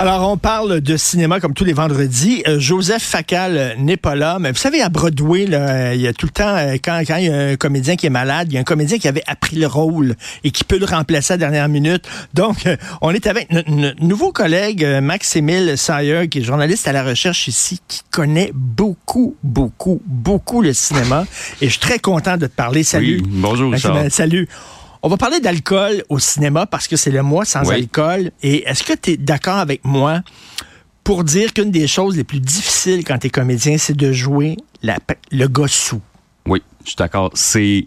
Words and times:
Alors, 0.00 0.26
on 0.30 0.38
parle 0.38 0.80
de 0.80 0.96
cinéma 0.96 1.40
comme 1.40 1.52
tous 1.52 1.66
les 1.66 1.74
vendredis. 1.74 2.42
Euh, 2.48 2.58
Joseph 2.58 3.02
Facal 3.02 3.58
euh, 3.58 3.74
n'est 3.76 3.98
pas 3.98 4.14
là, 4.14 4.38
mais 4.40 4.50
vous 4.50 4.56
savez, 4.56 4.80
à 4.80 4.88
Broadway, 4.88 5.44
là, 5.44 5.68
euh, 5.68 5.94
il 5.94 6.00
y 6.00 6.08
a 6.08 6.14
tout 6.14 6.24
le 6.24 6.32
temps, 6.32 6.56
quand, 6.82 7.02
quand 7.06 7.16
il 7.16 7.26
y 7.26 7.28
a 7.28 7.36
un 7.36 7.56
comédien 7.56 7.96
qui 7.96 8.06
est 8.06 8.10
malade, 8.10 8.48
il 8.50 8.54
y 8.54 8.56
a 8.56 8.62
un 8.62 8.64
comédien 8.64 8.96
qui 8.96 9.08
avait 9.08 9.22
appris 9.26 9.56
le 9.56 9.66
rôle 9.66 10.16
et 10.42 10.52
qui 10.52 10.64
peut 10.64 10.78
le 10.78 10.86
remplacer 10.86 11.34
à 11.34 11.36
la 11.36 11.40
dernière 11.40 11.68
minute. 11.68 12.08
Donc, 12.32 12.66
on 13.02 13.10
est 13.10 13.26
avec 13.26 13.52
notre, 13.52 13.70
notre 13.70 14.02
nouveau 14.02 14.32
collègue, 14.32 14.86
Max-Émile 15.02 15.76
Sayer, 15.76 16.28
qui 16.30 16.38
est 16.38 16.44
journaliste 16.44 16.88
à 16.88 16.92
la 16.92 17.04
recherche 17.04 17.46
ici, 17.46 17.78
qui 17.86 18.00
connaît 18.10 18.52
beaucoup, 18.54 19.36
beaucoup, 19.42 20.00
beaucoup 20.06 20.62
le 20.62 20.72
cinéma. 20.72 21.26
Et 21.60 21.66
je 21.66 21.72
suis 21.72 21.78
très 21.78 21.98
content 21.98 22.38
de 22.38 22.46
te 22.46 22.54
parler. 22.54 22.84
Salut. 22.84 23.20
Oui, 23.22 23.28
bonjour. 23.28 23.68
Max-Émile, 23.68 24.10
Salut. 24.10 24.48
On 25.02 25.08
va 25.08 25.16
parler 25.16 25.40
d'alcool 25.40 26.04
au 26.08 26.18
cinéma 26.18 26.66
parce 26.66 26.86
que 26.86 26.96
c'est 26.96 27.10
le 27.10 27.22
mois 27.22 27.44
sans 27.44 27.66
Oui. 27.68 27.74
alcool. 27.74 28.32
Et 28.42 28.64
est-ce 28.68 28.82
que 28.82 28.92
tu 28.92 29.12
es 29.12 29.16
d'accord 29.16 29.56
avec 29.56 29.84
moi 29.84 30.20
pour 31.04 31.24
dire 31.24 31.54
qu'une 31.54 31.70
des 31.70 31.86
choses 31.86 32.16
les 32.16 32.24
plus 32.24 32.40
difficiles 32.40 33.02
quand 33.04 33.18
tu 33.18 33.28
es 33.28 33.30
comédien, 33.30 33.78
c'est 33.78 33.96
de 33.96 34.12
jouer 34.12 34.56
la- 34.82 34.98
le 35.30 35.46
gars 35.48 35.68
sous? 35.68 36.02
Oui, 36.46 36.62
je 36.84 36.90
suis 36.90 36.96
d'accord. 36.96 37.30
C'est. 37.34 37.86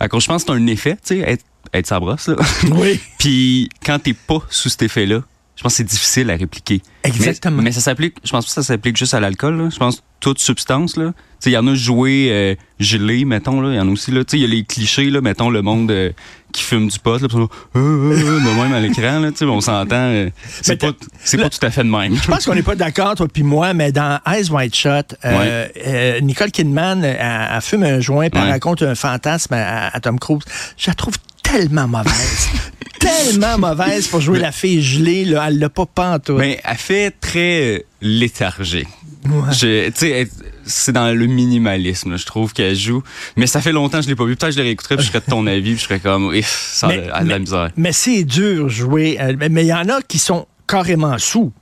Je 0.00 0.06
pense 0.08 0.26
que 0.26 0.38
c'est 0.38 0.50
un 0.50 0.66
effet, 0.66 0.94
tu 0.96 1.00
sais, 1.04 1.18
être, 1.20 1.44
être 1.72 1.86
sa 1.86 2.00
brosse, 2.00 2.26
là. 2.28 2.36
Oui. 2.72 2.98
Puis 3.18 3.68
quand 3.84 3.98
t'es 4.00 4.14
pas 4.14 4.40
sous 4.50 4.68
cet 4.70 4.82
effet-là, 4.82 5.22
je 5.56 5.62
pense 5.62 5.72
que 5.74 5.76
c'est 5.78 5.84
difficile 5.84 6.30
à 6.30 6.36
répliquer. 6.36 6.80
Exactement. 7.04 7.58
Mais, 7.58 7.64
mais 7.64 7.72
ça 7.72 7.80
s'applique, 7.80 8.16
je 8.24 8.30
pense 8.30 8.44
pas 8.46 8.48
que 8.48 8.54
ça 8.54 8.62
s'applique 8.62 8.96
juste 8.96 9.14
à 9.14 9.20
l'alcool. 9.20 9.68
Je 9.72 9.76
pense 9.78 9.96
que 9.96 10.02
toute 10.18 10.38
substance, 10.40 10.96
là. 10.96 11.12
Il 11.46 11.52
y 11.52 11.56
en 11.56 11.66
a 11.66 11.74
joué 11.74 12.28
euh, 12.30 12.54
gelé, 12.78 13.24
mettons, 13.24 13.60
là. 13.60 13.70
Il 13.70 13.76
y 13.76 13.80
en 13.80 13.88
a 13.88 13.90
aussi, 13.90 14.10
là. 14.10 14.24
Tu 14.24 14.32
sais, 14.32 14.38
il 14.38 14.40
y 14.42 14.44
a 14.44 14.48
les 14.48 14.64
clichés, 14.64 15.08
là, 15.10 15.20
mettons, 15.20 15.48
le 15.50 15.62
monde 15.62 15.90
euh, 15.90 16.10
qui 16.52 16.62
fume 16.62 16.88
du 16.88 16.98
pot, 16.98 17.20
là. 17.20 17.28
Euh, 17.76 17.76
de 17.76 18.60
même 18.62 18.72
à 18.74 18.80
l'écran, 18.80 19.20
là. 19.20 19.30
Tu 19.30 19.38
sais, 19.38 19.44
on 19.46 19.60
s'entend. 19.60 20.26
c'est 20.62 20.82
Mais 20.82 20.90
pas, 20.90 20.96
c'est 21.24 21.38
pas 21.38 21.48
tout 21.50 21.64
à 21.64 21.70
fait 21.70 21.84
de 21.84 21.88
même. 21.90 22.14
Je 22.16 22.26
pense 22.28 22.44
qu'on 22.44 22.54
n'est 22.54 22.62
pas 22.62 22.74
d'accord, 22.76 23.14
toi 23.14 23.26
puis 23.32 23.42
moi, 23.42 23.72
mais 23.74 23.90
dans 23.92 24.18
Eyes 24.26 24.50
euh, 24.52 25.66
euh, 25.86 26.20
Nicole 26.20 26.50
Kidman, 26.50 27.04
elle, 27.04 27.16
elle 27.20 27.60
fume 27.62 27.84
un 27.84 28.00
joint, 28.00 28.28
puis 28.28 28.40
elle 28.42 28.50
raconte 28.50 28.82
un 28.82 28.94
fantasme 28.94 29.54
à, 29.54 29.88
à 29.94 30.00
Tom 30.00 30.18
Cruise. 30.18 30.42
Je 30.76 30.88
la 30.88 30.94
trouve 30.94 31.14
tellement 31.42 31.88
mauvaise. 31.88 32.48
tellement 33.00 33.56
mauvaise 33.58 34.06
pour 34.08 34.20
jouer 34.20 34.38
la 34.40 34.52
fille 34.52 34.82
gelée, 34.82 35.24
là. 35.24 35.46
Elle 35.48 35.58
l'a 35.58 35.68
pas 35.70 35.86
pantoute. 35.86 36.36
Ben, 36.36 36.56
elle 36.62 36.76
fait 36.76 37.10
très 37.18 37.84
léthargique. 38.02 38.88
Ouais. 39.26 39.52
Je- 39.52 39.88
Tu 39.88 39.94
sais, 39.96 40.28
c'est 40.70 40.92
dans 40.92 41.12
le 41.14 41.26
minimalisme, 41.26 42.12
là, 42.12 42.16
je 42.16 42.24
trouve 42.26 42.52
qu'elle 42.52 42.74
joue. 42.76 43.02
Mais 43.36 43.46
ça 43.46 43.60
fait 43.60 43.72
longtemps 43.72 43.98
que 43.98 44.04
je 44.04 44.08
l'ai 44.08 44.16
pas 44.16 44.24
vu. 44.24 44.36
Peut-être 44.36 44.50
que 44.50 44.56
je 44.56 44.58
le 44.60 44.64
réécouterais, 44.64 44.96
puis 44.96 45.04
je 45.04 45.10
serais 45.10 45.20
de 45.20 45.30
ton 45.30 45.46
avis, 45.46 45.72
puis 45.72 45.78
je 45.78 45.84
serais 45.84 46.00
comme, 46.00 46.32
ça 46.42 46.86
a, 46.86 46.88
Mais- 46.90 46.98
a 47.10 47.22
de 47.24 47.28
la 47.28 47.34
mais- 47.34 47.38
misère. 47.40 47.70
Mais 47.76 47.92
c'est 47.92 48.24
dur 48.24 48.68
jouer. 48.68 49.18
euh, 49.20 49.34
mais- 49.50 49.62
il 49.64 49.68
y 49.68 49.74
en 49.74 49.88
a 49.88 50.00
qui 50.02 50.18
sont 50.18 50.46
carrément 50.66 51.18
sous. 51.18 51.52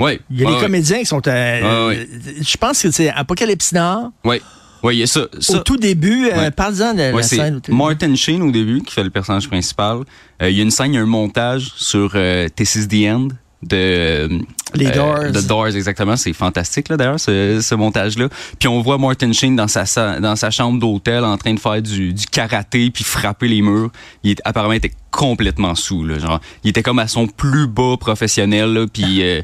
Oui. 0.00 0.20
Il 0.30 0.40
y 0.40 0.46
a 0.46 0.50
les 0.50 0.58
comédiens 0.60 0.98
qui 1.00 1.06
sont. 1.06 1.20
euh, 1.26 1.88
Ouais, 1.90 1.96
ouais. 1.96 2.08
Je 2.40 2.56
pense 2.56 2.80
que 2.82 2.90
c'est 2.92 3.08
Apocalypse 3.10 3.72
Nord. 3.72 4.10
Oui. 4.24 4.40
Oui, 4.84 4.94
il 4.94 4.98
y 5.00 5.02
a 5.02 5.06
ça. 5.08 5.22
Au 5.48 5.58
tout 5.58 5.76
début, 5.76 6.26
euh, 6.28 6.38
Ouais. 6.38 6.50
parle-en 6.52 6.94
de 6.94 6.98
ouais, 7.00 7.12
la 7.12 7.22
scène. 7.24 7.60
Martin 7.68 8.14
Sheen 8.14 8.40
au 8.42 8.52
début, 8.52 8.80
qui 8.82 8.92
fait 8.94 9.02
le 9.02 9.10
personnage 9.10 9.48
principal. 9.48 10.02
Euh, 10.40 10.48
il 10.50 10.56
y 10.56 10.60
a 10.60 10.62
une 10.62 10.70
scène, 10.70 10.92
il 10.92 10.94
y 10.94 10.98
a 10.98 11.02
un 11.02 11.06
montage 11.06 11.72
sur 11.74 12.12
euh, 12.14 12.48
This 12.54 12.76
is 12.76 12.86
the 12.86 13.08
End 13.08 13.28
de 13.62 14.28
Les 14.74 14.86
euh, 14.86 14.94
Doors. 14.94 15.32
The 15.32 15.46
Doors, 15.46 15.66
exactement. 15.68 16.16
C'est 16.16 16.32
fantastique, 16.32 16.88
là, 16.88 16.96
d'ailleurs, 16.96 17.18
ce, 17.20 17.60
ce 17.60 17.74
montage-là. 17.74 18.28
Puis 18.58 18.68
on 18.68 18.80
voit 18.80 18.98
Martin 18.98 19.32
Sheen 19.32 19.56
dans 19.56 19.66
sa, 19.68 19.84
sa- 19.86 20.20
dans 20.20 20.36
sa 20.36 20.50
chambre 20.50 20.78
d'hôtel 20.78 21.24
en 21.24 21.36
train 21.36 21.54
de 21.54 21.60
faire 21.60 21.82
du, 21.82 22.12
du 22.12 22.26
karaté 22.26 22.90
puis 22.90 23.02
frapper 23.04 23.48
les 23.48 23.62
murs. 23.62 23.90
Il 24.22 24.32
est, 24.32 24.40
apparemment, 24.44 24.74
il 24.74 24.76
était 24.76 24.92
complètement 25.10 25.74
sous, 25.74 26.04
là, 26.04 26.18
genre. 26.18 26.40
Il 26.64 26.70
était 26.70 26.82
comme 26.82 26.98
à 27.00 27.08
son 27.08 27.26
plus 27.26 27.66
bas 27.66 27.96
professionnel, 27.98 28.72
là, 28.72 28.86
puis 28.92 29.22
euh, 29.22 29.42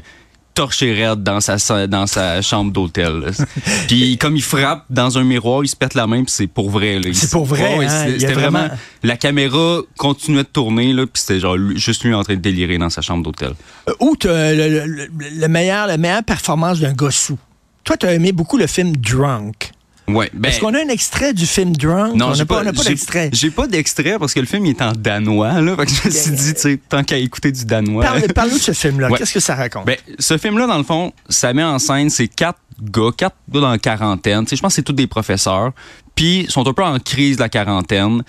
torché 0.55 0.93
raide 0.93 1.21
dans 1.21 1.39
sa, 1.41 1.85
dans 1.87 2.07
sa 2.07 2.41
chambre 2.41 2.71
d'hôtel. 2.71 3.31
puis 3.87 4.17
comme 4.17 4.35
il 4.35 4.41
frappe 4.41 4.85
dans 4.89 5.17
un 5.19 5.23
miroir, 5.23 5.63
il 5.63 5.67
se 5.67 5.75
pète 5.75 5.93
la 5.93 6.07
main, 6.07 6.23
puis 6.23 6.31
c'est 6.35 6.47
pour 6.47 6.69
vrai. 6.71 6.99
C'est 7.13 7.29
pour 7.31 7.45
vrai, 7.45 7.77
Ouais, 7.77 7.85
hein, 7.85 8.05
c'était- 8.17 8.33
vraiment- 8.33 8.59
vraiment... 8.59 8.73
La 9.03 9.17
caméra 9.17 9.81
continuait 9.97 10.43
de 10.43 10.47
tourner, 10.47 10.93
là, 10.93 11.05
puis 11.05 11.21
c'était 11.21 11.39
genre 11.39 11.57
juste 11.75 12.03
lui 12.03 12.13
en 12.15 12.23
train 12.23 12.33
de 12.35 12.39
délirer 12.39 12.77
dans 12.79 12.89
sa 12.89 13.01
chambre 13.01 13.23
d'hôtel. 13.23 13.53
Euh, 13.87 13.93
Où 13.99 14.15
t'as 14.15 14.53
le, 14.53 14.69
le, 14.69 14.85
le- 14.87 15.09
le 15.37 15.47
meilleur, 15.47 15.85
la 15.87 15.97
meilleure 15.97 16.23
performance 16.23 16.79
d'un 16.79 16.93
gars 16.93 17.11
sous? 17.11 17.37
Toi, 17.83 17.97
tu 17.97 18.07
as 18.07 18.13
aimé 18.13 18.31
beaucoup 18.31 18.57
le 18.57 18.65
film 18.65 18.95
Drunk. 18.97 19.71
Ouais, 20.07 20.29
ben, 20.33 20.49
Est-ce 20.49 20.59
qu'on 20.59 20.73
a 20.75 20.79
un 20.79 20.87
extrait 20.89 21.33
du 21.33 21.45
film 21.47 21.75
Drunk? 21.75 22.13
on 22.21 22.33
j'ai 22.33 22.39
n'a 22.39 22.45
pas, 22.45 22.59
on 22.59 22.63
n'a 22.63 22.73
pas 22.73 22.83
j'ai- 22.83 22.89
d'extrait. 22.89 23.29
J'ai 23.33 23.49
pas 23.49 23.65
d'extrait 23.65 24.17
parce 24.19 24.33
que 24.35 24.39
le 24.39 24.45
film 24.45 24.65
il 24.67 24.69
est 24.71 24.81
en 24.83 24.91
danois, 24.91 25.61
là. 25.61 25.75
Fait 25.77 25.85
que 25.87 25.91
je 25.91 26.05
me 26.05 26.09
suis 26.11 26.31
dit, 26.31 26.53
tu 26.53 26.59
sais, 26.61 26.79
tant 26.89 27.03
qu'à 27.03 27.17
écouter 27.17 27.51
du 27.51 27.65
danois. 27.65 28.03
Parle- 28.03 28.33
Parle-nous 28.33 28.57
de 28.57 28.61
ce 28.63 28.71
film-là. 28.73 29.09
Ouais. 29.09 29.17
Qu'est-ce 29.17 29.33
que 29.33 29.39
ça 29.39 29.55
raconte? 29.55 29.85
Ben, 29.85 29.97
ce 30.19 30.37
film-là, 30.37 30.67
dans 30.67 30.77
le 30.77 30.83
fond, 30.83 31.11
ça 31.27 31.53
met 31.53 31.63
en 31.63 31.79
scène 31.79 32.09
ces 32.11 32.27
quatre 32.27 32.59
gars, 32.81 33.09
quatre 33.17 33.35
gars 33.49 33.61
dans 33.61 33.71
la 33.71 33.79
quarantaine. 33.79 34.43
Tu 34.43 34.51
sais, 34.51 34.55
je 34.57 34.61
pense 34.61 34.73
que 34.73 34.75
c'est 34.75 34.83
tous 34.83 34.93
des 34.93 35.07
professeurs. 35.07 35.71
Puis, 36.13 36.41
ils 36.41 36.51
sont 36.51 36.67
un 36.67 36.73
peu 36.73 36.83
en 36.83 36.99
crise 36.99 37.37
de 37.37 37.41
la 37.41 37.49
quarantaine. 37.49 38.21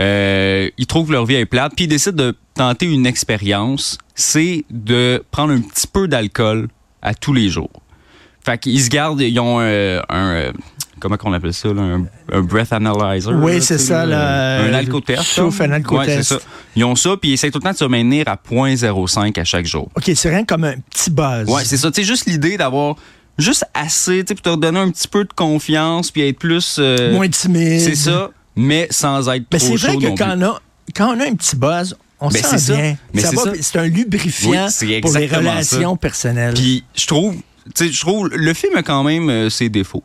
Euh, 0.00 0.70
ils 0.78 0.86
trouvent 0.86 1.08
que 1.08 1.12
leur 1.12 1.26
vie 1.26 1.34
est 1.34 1.46
plate. 1.46 1.72
Puis, 1.74 1.86
ils 1.86 1.88
décident 1.88 2.16
de 2.24 2.36
tenter 2.54 2.86
une 2.86 3.06
expérience. 3.06 3.98
C'est 4.14 4.64
de 4.70 5.22
prendre 5.30 5.52
un 5.52 5.60
petit 5.60 5.86
peu 5.86 6.06
d'alcool 6.08 6.68
à 7.02 7.14
tous 7.14 7.32
les 7.32 7.48
jours. 7.48 7.70
Fait 8.44 8.58
qu'ils 8.58 8.80
se 8.82 8.90
gardent, 8.90 9.22
ils 9.22 9.40
ont 9.40 9.58
euh, 9.60 10.00
un... 10.10 10.52
comment 11.04 11.16
qu'on 11.18 11.32
appelle 11.34 11.52
ça, 11.52 11.68
là, 11.72 11.82
un, 11.82 12.06
un 12.32 12.40
breath 12.40 12.72
analyzer. 12.72 13.34
Oui, 13.34 13.60
c'est 13.62 13.78
ça, 13.78 14.06
là, 14.06 14.62
Un 14.62 14.72
alcotest. 14.72 15.22
chauffe 15.22 15.60
un 15.60 15.70
alcotest. 15.70 16.32
Ouais. 16.32 16.38
Ils 16.76 16.84
ont 16.84 16.96
ça, 16.96 17.16
puis 17.20 17.30
ils 17.30 17.34
essaient 17.34 17.50
tout 17.50 17.58
le 17.58 17.64
temps 17.64 17.72
de 17.72 17.76
se 17.76 17.84
maintenir 17.84 18.26
à 18.26 18.36
0.05 18.36 19.38
à 19.38 19.44
chaque 19.44 19.66
jour. 19.66 19.90
OK, 19.96 20.10
c'est 20.14 20.30
rien 20.30 20.44
comme 20.44 20.64
un 20.64 20.74
petit 20.90 21.10
buzz. 21.10 21.46
Ouais, 21.48 21.62
c'est 21.64 21.76
ça. 21.76 21.90
Tu 21.90 22.00
sais, 22.00 22.06
juste 22.08 22.26
l'idée 22.26 22.56
d'avoir 22.56 22.96
juste 23.38 23.64
assez, 23.74 24.24
tu 24.24 24.28
sais, 24.28 24.34
pour 24.34 24.42
te 24.42 24.48
redonner 24.48 24.80
un 24.80 24.90
petit 24.90 25.08
peu 25.08 25.24
de 25.24 25.32
confiance, 25.34 26.10
puis 26.10 26.26
être 26.26 26.38
plus. 26.38 26.76
euh, 26.78 27.12
Moins 27.12 27.28
timide. 27.28 27.80
C'est 27.80 27.94
ça, 27.96 28.30
mais 28.56 28.88
sans 28.90 29.28
être 29.28 29.44
Mais 29.52 29.58
trop 29.58 29.76
c'est 29.76 29.86
vrai 29.86 29.92
chaud 29.92 29.98
que 30.00 30.06
non 30.06 30.14
quand 30.16 30.24
plus. 30.36 30.44
on, 30.44 30.48
a, 30.50 30.60
quand 30.96 31.16
on 31.16 31.20
a 31.20 31.24
un 31.26 31.34
petit 31.34 31.56
buzz, 31.56 31.96
on 32.20 32.28
Ben, 32.28 32.42
sent 32.42 32.72
bien. 32.72 32.96
C'est 33.60 33.78
un 33.78 33.86
lubrifiant 33.88 34.68
Oui, 34.82 35.00
pour 35.00 35.12
les 35.12 35.26
relations 35.26 35.96
personnelles. 35.96 36.54
Puis 36.54 36.82
je 36.94 37.06
trouve. 37.06 37.34
Je 37.78 38.00
trouve 38.00 38.28
le 38.28 38.54
film 38.54 38.76
a 38.76 38.82
quand 38.82 39.02
même 39.04 39.28
euh, 39.30 39.48
ses 39.50 39.68
défauts, 39.68 40.02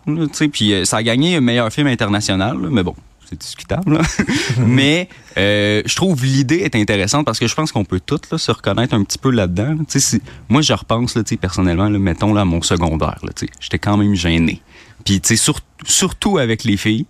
puis 0.51 0.73
euh, 0.73 0.85
ça 0.85 0.97
a 0.97 1.03
gagné 1.03 1.35
un 1.35 1.41
meilleur 1.41 1.71
film 1.71 1.87
international, 1.87 2.57
là, 2.61 2.67
mais 2.71 2.83
bon, 2.83 2.95
c'est 3.29 3.39
discutable. 3.39 3.95
là. 3.95 4.01
mais 4.65 5.09
euh, 5.37 5.81
je 5.85 5.95
trouve 5.95 6.23
l'idée 6.23 6.59
est 6.59 6.75
intéressante 6.75 7.25
parce 7.25 7.37
que 7.37 7.47
je 7.47 7.55
pense 7.55 7.71
qu'on 7.71 7.83
peut 7.85 7.99
tous 7.99 8.37
se 8.37 8.51
reconnaître 8.51 8.93
un 8.93 9.03
petit 9.03 9.17
peu 9.17 9.29
là-dedans. 9.29 9.75
si- 9.89 10.21
moi, 10.47 10.61
je 10.61 10.73
repense 10.73 11.15
là, 11.15 11.23
personnellement, 11.39 11.89
là, 11.89 11.99
mettons 11.99 12.33
là, 12.33 12.41
à 12.41 12.45
mon 12.45 12.61
secondaire, 12.61 13.19
j'étais 13.59 13.79
quand 13.79 13.97
même 13.97 14.15
gêné. 14.15 14.61
Puis, 15.05 15.21
sur- 15.37 15.59
surtout 15.85 16.37
avec 16.37 16.63
les 16.63 16.77
filles, 16.77 17.05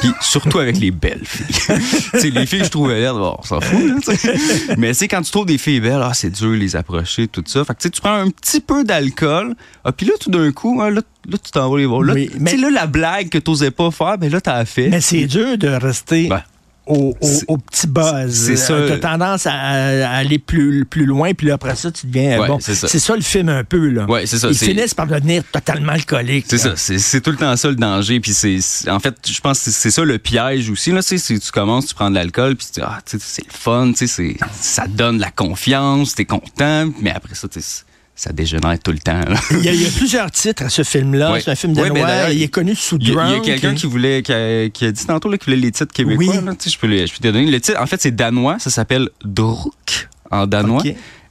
puis 0.00 0.10
surtout 0.20 0.58
avec 0.58 0.78
les 0.78 0.90
belles 0.90 1.24
filles. 1.24 1.76
tu 2.20 2.30
les 2.30 2.46
filles, 2.46 2.64
je 2.64 2.70
trouvais 2.70 3.00
l'air, 3.00 3.14
bon, 3.14 3.36
on 3.38 3.42
s'en 3.42 3.60
fout, 3.60 3.84
là, 3.86 3.94
tu. 4.16 4.30
Mais 4.78 4.88
tu 4.88 4.94
sais, 4.94 5.08
quand 5.08 5.22
tu 5.22 5.30
trouves 5.30 5.46
des 5.46 5.58
filles 5.58 5.80
belles, 5.80 6.00
ah, 6.02 6.12
c'est 6.14 6.30
dur 6.30 6.50
de 6.50 6.54
les 6.56 6.76
approcher, 6.76 7.28
tout 7.28 7.44
ça. 7.46 7.64
Fait 7.64 7.74
que 7.74 7.80
tu 7.82 7.90
tu 7.90 8.00
prends 8.00 8.14
un 8.14 8.30
petit 8.30 8.60
peu 8.60 8.84
d'alcool, 8.84 9.54
ah, 9.84 9.92
puis 9.92 10.06
là, 10.06 10.12
tout 10.20 10.30
d'un 10.30 10.50
coup, 10.52 10.80
hein, 10.82 10.90
là, 10.90 11.00
là, 11.28 11.38
tu 11.42 11.50
t'en 11.50 11.70
vas 11.70 11.78
les 11.78 11.86
voir. 11.86 12.02
Là, 12.02 12.14
Oui, 12.14 12.28
tu 12.32 12.38
mais- 12.40 12.52
sais, 12.52 12.56
là, 12.56 12.70
la 12.70 12.86
blague 12.86 13.28
que 13.28 13.38
t'osais 13.38 13.70
pas 13.70 13.90
faire, 13.90 14.18
ben 14.18 14.30
là, 14.30 14.40
t'as 14.40 14.64
fait. 14.64 14.88
Mais 14.88 15.00
c'est 15.00 15.26
dur 15.26 15.56
de 15.58 15.68
rester 15.68 16.28
Ben, 16.28 16.42
au, 16.86 17.14
au- 17.48 17.56
petit 17.58 17.86
buzz. 17.86 18.30
c'est 18.46 18.56
ça. 18.56 18.74
Tu 18.86 18.92
as 18.92 18.98
tendance 18.98 19.46
à, 19.46 19.52
à 19.52 20.10
aller 20.16 20.38
plus, 20.38 20.84
plus 20.84 21.06
loin, 21.06 21.32
puis 21.34 21.46
là, 21.46 21.54
après 21.54 21.76
ça, 21.76 21.90
tu 21.90 22.06
deviens. 22.06 22.40
Ouais, 22.40 22.48
bon, 22.48 22.58
c'est 22.60 22.74
ça. 22.74 23.16
le 23.16 23.22
film 23.22 23.48
un 23.48 23.64
peu. 23.64 23.88
Là. 23.88 24.04
Ouais, 24.06 24.26
c'est 24.26 24.38
ça, 24.38 24.48
Ils 24.48 24.54
finissent 24.56 24.94
par 24.94 25.06
devenir 25.06 25.42
totalement 25.50 25.92
alcooliques. 25.92 26.46
C'est 26.48 26.58
ça, 26.58 26.74
c'est 26.76 27.20
tout 27.20 27.30
le 27.30 27.36
temps 27.36 27.56
ça 27.56 27.68
le 27.68 27.76
danger. 27.76 28.20
Puis 28.20 28.34
c'est, 28.34 28.58
en 28.90 29.00
fait, 29.00 29.14
je 29.26 29.40
pense 29.40 29.62
que 29.62 29.70
c'est- 29.70 29.90
ça 29.90 30.04
le 30.04 30.18
piège 30.18 30.68
aussi. 30.70 30.90
Là, 30.92 31.02
tu 31.02 31.18
tu 31.20 31.50
commences, 31.52 31.86
tu 31.86 31.94
prends 31.94 32.10
de 32.10 32.14
l'alcool, 32.16 32.56
puis 32.56 32.66
tu 32.66 32.80
dis, 32.80 32.86
ah, 32.86 32.98
c'est 33.06 33.18
le 33.46 33.52
fun, 33.52 33.92
tu 33.96 34.06
sais, 34.06 34.36
ça 34.60 34.84
te 34.84 34.90
donne 34.90 35.16
de 35.16 35.22
la 35.22 35.30
confiance, 35.30 36.14
t'es 36.14 36.24
content, 36.24 36.90
mais 37.00 37.10
après 37.12 37.34
ça, 37.34 37.48
tu 37.48 37.60
sais, 37.60 37.84
ça 38.16 38.32
dégénère 38.32 38.78
tout 38.78 38.92
le 38.92 38.98
temps. 38.98 39.20
Il 39.50 39.64
y, 39.64 39.68
a, 39.68 39.72
il 39.72 39.82
y 39.82 39.86
a 39.86 39.90
plusieurs 39.90 40.30
titres 40.30 40.62
à 40.62 40.68
ce 40.68 40.82
film-là. 40.84 41.36
C'est 41.40 41.50
un 41.50 41.54
film 41.56 41.74
ben 41.74 41.92
d'ailleurs, 41.92 42.30
il 42.30 42.42
est 42.42 42.48
connu 42.48 42.74
sous 42.76 42.96
Il 43.00 43.08
y 43.08 43.10
a, 43.10 43.12
il 43.12 43.16
y 43.16 43.20
a 43.20 43.26
Drunk. 43.32 43.44
quelqu'un 43.44 43.74
qui 43.74 43.86
voulait, 43.86 44.22
qui 44.22 44.32
a, 44.32 44.68
qui 44.68 44.84
a 44.86 44.92
dit 44.92 45.04
tantôt 45.06 45.28
là, 45.28 45.36
qu'il 45.36 45.52
voulait 45.52 45.62
les 45.66 45.72
titres 45.72 45.92
québécois. 45.92 46.24
Oui. 46.36 46.44
là. 46.44 46.52
Je 46.64 46.78
peux, 46.78 46.86
les- 46.86 47.06
je 47.06 47.12
peux 47.12 47.18
te 47.18 47.28
donner. 47.28 47.50
Le 47.50 47.60
titre, 47.60 47.80
en 47.80 47.86
fait, 47.86 48.00
c'est 48.00 48.14
danois. 48.14 48.58
Ça 48.60 48.70
s'appelle 48.70 49.08
Druk 49.24 50.08
en 50.30 50.46
danois. 50.46 50.82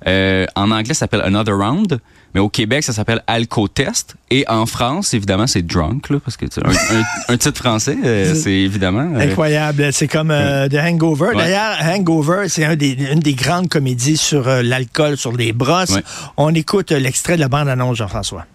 Euh, 0.07 0.45
en 0.55 0.71
anglais, 0.71 0.93
ça 0.93 1.01
s'appelle 1.01 1.21
Another 1.21 1.55
Round. 1.57 1.99
Mais 2.33 2.39
au 2.41 2.49
Québec, 2.49 2.83
ça 2.83 2.93
s'appelle 2.93 3.21
Alcotest. 3.27 4.15
Et 4.31 4.43
en 4.47 4.65
France, 4.65 5.13
évidemment, 5.13 5.45
c'est 5.47 5.61
Drunk, 5.61 6.09
là, 6.09 6.17
parce 6.23 6.35
que 6.35 6.45
tu 6.45 6.55
sais, 6.55 6.61
un, 6.65 6.71
un- 6.97 7.33
un 7.33 7.37
titre 7.37 7.59
français, 7.59 7.95
euh, 8.03 8.33
c'est 8.41 8.51
évidemment. 8.51 9.07
euh, 9.15 9.29
Incroyable. 9.29 9.93
C'est 9.93 10.07
comme 10.07 10.31
euh, 10.31 10.67
The 10.67 10.75
Hangover. 10.75 11.27
Ouais. 11.29 11.35
D'ailleurs, 11.35 11.77
Hangover, 11.83 12.49
c'est 12.49 12.65
un 12.65 12.75
des- 12.75 12.97
une 13.11 13.19
des 13.19 13.33
grandes 13.35 13.69
comédies 13.69 14.17
sur 14.17 14.47
euh, 14.47 14.61
l'alcool, 14.63 15.15
sur 15.17 15.31
les 15.33 15.53
brosses. 15.53 15.91
Ouais. 15.91 16.03
On 16.37 16.53
écoute 16.55 16.91
euh, 16.91 16.99
l'extrait 16.99 17.35
de 17.35 17.41
la 17.41 17.49
bande-annonce, 17.49 17.97
Jean-François. 17.97 18.45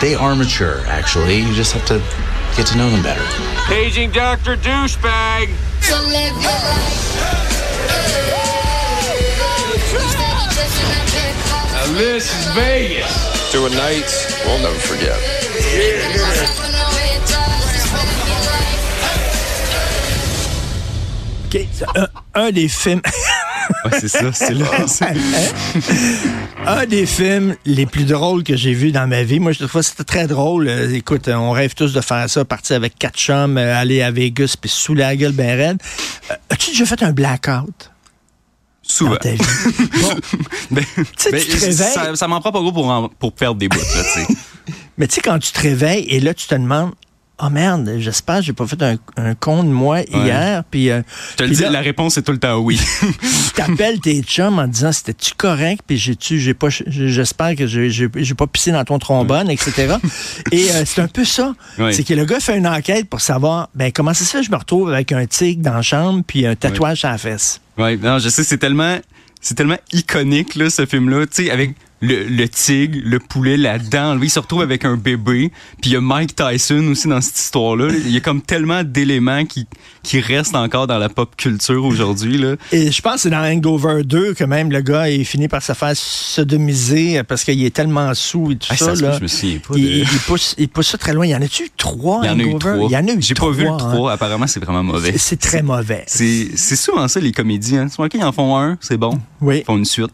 They 0.00 0.14
are 0.16 0.34
mature, 0.36 0.76
actually. 0.90 1.40
You 1.40 1.52
just 1.54 1.74
have 1.74 1.84
to 1.86 1.94
get 2.56 2.64
to 2.66 2.74
know 2.74 2.88
them 2.90 3.02
better. 3.02 3.22
Paging 3.68 4.10
Dr. 4.10 4.56
Douchebag. 4.56 5.48
So 5.80 5.94
live 6.08 6.32
your 6.42 6.50
life. 6.50 8.21
This 11.96 12.24
is 12.32 12.54
Vegas. 12.54 13.50
To 13.52 13.66
a 13.66 13.70
night 13.70 14.08
we'll 14.46 14.58
never 14.60 14.78
forget. 14.80 15.18
OK, 21.46 21.66
c'est 21.72 21.84
un, 21.98 22.08
un 22.34 22.50
des 22.50 22.68
films... 22.68 23.02
Ouais, 23.84 23.90
c'est 24.00 24.08
ça, 24.08 24.32
c'est 24.32 24.54
là. 24.54 24.66
c'est- 24.86 25.04
Un 26.66 26.86
des 26.86 27.06
films 27.06 27.56
les 27.64 27.86
plus 27.86 28.04
drôles 28.04 28.42
que 28.42 28.56
j'ai 28.56 28.72
vu 28.72 28.90
dans 28.92 29.06
ma 29.06 29.22
vie. 29.22 29.38
Moi, 29.40 29.52
je 29.52 29.58
trouve 29.58 29.80
que 29.80 29.82
c'était 29.82 30.04
très 30.04 30.26
drôle. 30.26 30.68
Euh, 30.68 30.92
écoute, 30.94 31.28
euh, 31.28 31.34
on 31.34 31.50
rêve 31.52 31.74
tous 31.74 31.92
de 31.92 32.00
faire 32.00 32.28
ça, 32.30 32.44
partir 32.44 32.76
avec 32.76 32.98
quatre 32.98 33.16
chums, 33.18 33.58
euh, 33.58 33.76
aller 33.76 34.02
à 34.02 34.10
Vegas, 34.10 34.54
puis 34.60 34.70
sous 34.70 34.94
la 34.94 35.14
gueule 35.16 35.32
ben 35.32 35.56
raide. 35.58 35.78
As-tu 36.50 36.70
déjà 36.70 36.86
fait 36.86 37.02
un 37.02 37.12
blackout? 37.12 37.91
Souvent. 38.92 39.10
dans 39.12 39.16
ta 39.16 39.30
vie? 39.32 39.38
Bon, 40.02 40.14
Ben, 40.70 40.84
ben, 41.30 41.72
ça, 41.72 42.14
ça 42.16 42.28
m'en 42.28 42.40
prend 42.40 42.52
pas 42.52 42.60
gros 42.60 42.72
pour, 42.72 42.88
en- 42.88 43.08
pour 43.08 43.32
perdre 43.32 43.58
des 43.58 43.68
bouts, 43.68 43.78
mais 44.98 45.06
tu 45.08 45.14
sais, 45.16 45.20
quand 45.20 45.38
tu 45.38 45.52
te 45.52 45.60
réveilles 45.60 46.04
et 46.08 46.20
là, 46.20 46.34
tu 46.34 46.46
te 46.46 46.54
demandes, 46.54 46.92
oh 47.44 47.48
merde, 47.50 47.94
j'espère 47.98 48.36
que 48.36 48.42
j'ai 48.42 48.52
pas 48.52 48.66
fait 48.66 48.80
un, 48.82 48.96
un 49.16 49.34
con 49.34 49.64
de 49.64 49.68
moi 49.70 50.02
hier. 50.02 50.62
Puis 50.70 50.90
euh, 50.90 51.02
Je 51.32 51.36
te 51.36 51.42
le 51.44 51.50
dis, 51.50 51.62
là, 51.62 51.70
la 51.70 51.80
réponse 51.80 52.16
est 52.18 52.22
tout 52.22 52.30
le 52.32 52.38
temps 52.38 52.58
oui. 52.58 52.78
tu 53.00 53.50
t'appelles 53.54 53.98
tes 54.00 54.22
chums 54.22 54.58
en 54.58 54.68
disant 54.68 54.92
c'était-tu 54.92 55.32
correct 55.36 55.82
puis 55.86 55.96
j'ai-tu 55.98 56.38
j'ai 56.38 56.54
pas 56.54 56.68
j'espère 56.70 57.56
que 57.56 57.66
j'ai 57.66 58.34
pas 58.36 58.46
pissé 58.46 58.70
dans 58.70 58.84
ton 58.84 58.98
trombone 58.98 59.50
etc 59.50 59.96
et 60.52 60.70
euh, 60.70 60.84
c'est 60.86 61.00
un 61.00 61.08
peu 61.08 61.24
ça 61.24 61.54
Ouais. 61.78 61.92
c'est 61.92 62.04
que 62.04 62.14
le 62.14 62.24
gars 62.26 62.38
fait 62.38 62.56
une 62.56 62.66
enquête 62.68 63.08
pour 63.08 63.20
savoir 63.20 63.68
ben 63.74 63.90
comment 63.92 64.14
ça 64.14 64.24
se 64.24 64.30
fait 64.30 64.40
que 64.40 64.46
je 64.46 64.50
me 64.50 64.56
retrouve 64.56 64.92
avec 64.92 65.10
un 65.12 65.26
tigre 65.26 65.62
dans 65.62 65.74
la 65.74 65.82
chambre 65.82 66.22
puis 66.26 66.46
un 66.46 66.54
tatouage 66.54 67.04
à 67.04 67.12
la 67.12 67.18
fesse? 67.18 67.60
Ouais, 67.78 67.96
non, 67.96 68.18
je 68.18 68.28
sais, 68.28 68.44
c'est 68.44 68.58
tellement, 68.58 68.98
c'est 69.40 69.54
tellement 69.54 69.78
iconique, 69.92 70.54
là, 70.54 70.70
ce 70.70 70.86
film-là. 70.86 71.26
Tu 71.26 71.44
sais, 71.44 71.50
avec 71.50 71.74
le, 72.02 72.24
le 72.24 72.48
tigre, 72.48 72.98
le 73.04 73.18
poulet, 73.18 73.56
la 73.56 73.78
dent. 73.78 74.14
Lui, 74.16 74.26
il 74.26 74.30
se 74.30 74.38
retrouve 74.40 74.60
avec 74.60 74.84
un 74.84 74.96
bébé. 74.96 75.50
Puis 75.80 75.90
il 75.90 75.92
y 75.94 75.96
a 75.96 76.00
Mike 76.02 76.34
Tyson 76.36 76.84
aussi 76.90 77.08
dans 77.08 77.20
cette 77.22 77.38
histoire-là. 77.38 77.88
Il 78.04 78.10
y 78.10 78.16
a 78.18 78.20
comme 78.20 78.42
tellement 78.42 78.82
d'éléments 78.84 79.44
qui, 79.46 79.66
qui 80.02 80.20
restent 80.20 80.54
encore 80.56 80.86
dans 80.86 80.98
la 80.98 81.08
pop 81.08 81.34
culture 81.36 81.84
aujourd'hui, 81.84 82.42
et 82.72 82.90
je 82.90 83.02
pense 83.02 83.14
que 83.14 83.20
c'est 83.20 83.30
dans 83.30 83.42
Hangover 83.44 84.02
2 84.04 84.34
que 84.34 84.44
même 84.44 84.70
le 84.72 84.80
gars 84.80 85.08
il 85.08 85.24
finit 85.24 85.48
par 85.48 85.62
se 85.62 85.72
faire 85.72 85.94
sodomiser 85.96 87.22
parce 87.22 87.44
qu'il 87.44 87.64
est 87.64 87.74
tellement 87.74 88.12
sous 88.14 88.50
et 88.52 88.56
tout 88.56 88.68
Ah, 88.70 88.76
ça, 88.76 88.94
là. 88.94 89.16
je 89.16 89.22
me 89.22 89.28
souviens 89.28 89.58
pas. 89.58 89.74
il, 89.76 89.84
de- 89.84 89.90
il 90.12 90.18
pousse, 90.26 90.54
il 90.58 90.68
pousse 90.68 90.88
ça 90.88 90.98
très 90.98 91.12
loin. 91.12 91.24
Il 91.26 91.30
y 91.30 91.34
en 91.36 91.42
a-tu 91.42 91.70
trois 91.76 92.20
Il 92.24 92.26
y 92.26 92.30
en 92.30 92.38
a 92.38 92.42
eu 92.42 92.58
trois. 92.58 92.74
Il 92.88 92.90
y 92.92 92.96
en 92.96 93.06
a 93.08 93.12
eu 93.12 93.22
J'ai 93.22 93.34
pas 93.34 93.50
vu 93.50 93.62
le 93.62 93.68
trois, 93.68 93.82
hein. 93.90 93.94
3. 93.94 94.12
Apparemment, 94.12 94.46
c'est 94.46 94.60
vraiment 94.64 94.82
mauvais. 94.82 95.12
C'est- 95.12 95.18
C'est 95.32 95.36
très 95.40 95.62
mauvais. 95.62 96.04
C'est 96.06 96.48
c'est 96.56 96.76
souvent 96.76 97.06
ça, 97.08 97.20
les 97.20 97.32
comédies. 97.32 97.76
Hein. 97.76 97.88
Souvent, 97.88 98.08
quand 98.08 98.18
ils 98.18 98.24
en 98.24 98.32
font 98.32 98.56
un, 98.58 98.76
c'est 98.80 98.96
bon. 98.96 99.18
Oui, 99.40 99.58
Ils 99.60 99.64
font 99.64 99.76
une 99.78 99.84
suite. 99.84 100.10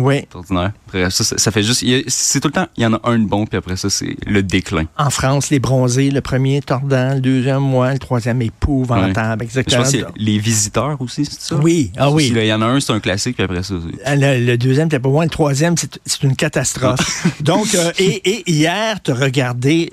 Oui. 0.00 0.20
C'est 0.30 0.36
ordinaire. 0.36 0.72
Après 0.88 1.10
ça, 1.10 1.24
ça, 1.24 1.38
ça 1.38 1.50
fait 1.50 1.62
juste. 1.62 1.84
C'est 2.08 2.40
tout 2.40 2.48
le 2.48 2.52
temps, 2.52 2.66
il 2.76 2.82
y 2.82 2.86
en 2.86 2.94
a 2.94 3.00
un 3.04 3.18
de 3.18 3.26
bon, 3.26 3.46
puis 3.46 3.56
après 3.56 3.76
ça, 3.76 3.88
c'est 3.90 4.16
le 4.26 4.42
déclin. 4.42 4.84
En 4.98 5.10
France, 5.10 5.50
les 5.50 5.58
bronzés, 5.58 6.10
le 6.10 6.20
premier 6.20 6.60
tordant, 6.62 7.14
le 7.14 7.20
deuxième 7.20 7.58
moi, 7.60 7.92
le 7.92 7.98
troisième 7.98 8.42
épouvantable. 8.42 9.42
Je 9.42 9.44
Exactement. 9.44 9.82
pense 9.82 9.90
qu'il 9.90 10.00
y 10.00 10.04
a 10.04 10.10
les 10.16 10.38
visiteurs 10.38 11.00
aussi, 11.00 11.24
c'est 11.24 11.40
ça? 11.40 11.56
Oui, 11.56 11.92
ah 11.96 12.10
oui. 12.10 12.32
Il 12.34 12.44
y 12.44 12.52
en 12.52 12.62
a 12.62 12.66
un, 12.66 12.80
c'est 12.80 12.92
un 12.92 13.00
classique, 13.00 13.36
puis 13.36 13.44
après 13.44 13.62
ça, 13.62 13.74
Ah, 14.04 14.16
Le, 14.16 14.44
le 14.44 14.58
deuxième, 14.58 14.88
t'es 14.88 14.98
pas 14.98 15.08
loin. 15.08 15.24
Le 15.24 15.30
troisième, 15.30 15.74
c'est 15.76 16.22
une 16.22 16.36
catastrophe. 16.36 17.26
Donc, 17.40 17.74
euh, 17.74 17.92
et, 17.98 18.30
et 18.30 18.50
hier, 18.50 19.00
tu 19.02 19.12
regardé, 19.12 19.92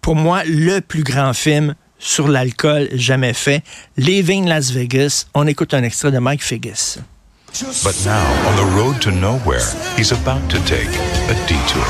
pour 0.00 0.16
moi, 0.16 0.42
le 0.44 0.80
plus 0.80 1.02
grand 1.02 1.32
film 1.32 1.74
sur 1.98 2.26
l'alcool 2.28 2.88
jamais 2.94 3.32
fait, 3.32 3.62
Leaving 3.96 4.46
Las 4.48 4.72
Vegas. 4.72 5.26
On 5.34 5.46
écoute 5.46 5.72
un 5.74 5.82
extrait 5.84 6.10
de 6.10 6.18
Mike 6.18 6.42
Figgis. 6.42 6.96
But 7.60 8.00
now, 8.06 8.48
on 8.48 8.56
the 8.56 8.64
road 8.76 9.02
to 9.02 9.10
nowhere, 9.10 9.60
he's 9.96 10.10
about 10.10 10.40
to 10.50 10.58
take 10.64 10.88
a 10.88 11.34
detour. 11.46 11.84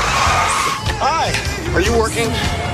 Hi, 0.99 1.31
are 1.73 1.79
you 1.79 1.97
working? 1.97 2.27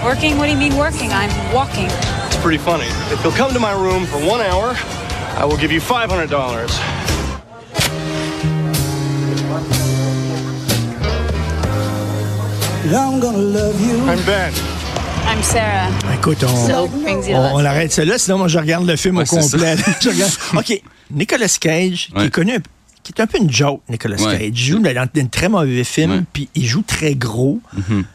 Working? 0.03 0.37
What 0.39 0.45
do 0.45 0.51
you 0.51 0.57
mean 0.57 0.75
working? 0.75 1.11
I'm 1.13 1.29
walking. 1.53 1.85
It's 1.85 2.37
pretty 2.37 2.57
funny. 2.57 2.87
If 3.13 3.23
you'll 3.23 3.33
come 3.33 3.53
to 3.53 3.59
my 3.59 3.73
room 3.73 4.07
for 4.07 4.17
one 4.25 4.41
hour, 4.41 4.73
I 5.37 5.45
will 5.45 5.57
give 5.57 5.71
you 5.71 5.79
$500. 5.79 6.69
I'm 12.91 14.23
Ben. 14.25 14.51
I'm 15.27 15.43
Sarah. 15.43 15.89
Écoute, 16.17 16.43
on, 16.43 16.55
So 16.67 16.87
brings 16.87 17.27
you 17.27 17.35
on, 17.35 17.53
on 17.61 17.65
arrête 17.65 17.95
là, 17.97 18.17
sinon 18.17 18.39
moi 18.39 18.47
je 18.47 18.57
regarde 18.57 18.87
le 18.87 18.95
film 18.95 19.17
Ouais, 19.17 19.23
au 19.23 19.27
complet. 19.27 19.75
Je 20.01 20.09
regarde- 20.09 20.31
OK, 20.57 20.81
Nicolas 21.11 21.57
Cage, 21.59 22.07
qui 22.07 22.13
Ouais. 22.15 22.25
est 22.25 22.29
connu, 22.31 22.57
qui 23.03 23.13
est 23.17 23.21
un 23.21 23.27
peu 23.27 23.37
une 23.37 23.51
joke, 23.51 23.81
Nicolas 23.89 24.17
Ouais. 24.21 24.37
Cage. 24.37 24.47
Il 24.49 24.57
joue 24.57 24.79
dans 24.79 25.07
un 25.15 25.25
très 25.27 25.49
mauvais 25.49 25.83
film, 25.83 26.25
puis 26.31 26.49
il 26.55 26.65
joue 26.65 26.81
très 26.83 27.15
gros. 27.15 27.59
Mhm. 27.75 28.05